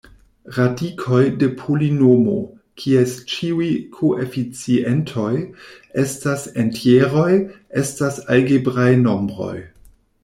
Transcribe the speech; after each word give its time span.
Radikoj 0.57 1.25
de 1.41 1.49
polinomo, 1.59 2.37
kies 2.83 3.13
ĉiuj 3.33 3.67
koeficientoj 3.99 5.29
estas 6.05 6.47
entjeroj, 6.65 7.29
estas 7.83 8.19
algebraj 8.39 8.91
nombroj. 9.07 9.55